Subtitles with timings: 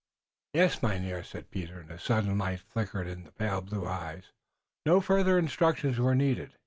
[0.55, 4.31] "Yes, Mynheer," said Peter, and a sudden light flickered in the pale blue eyes.
[4.83, 6.53] No further instructions were needed.